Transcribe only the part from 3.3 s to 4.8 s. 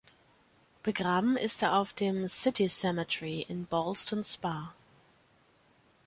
in Ballston Spa.